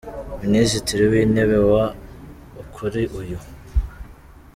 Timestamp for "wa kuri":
1.71-3.01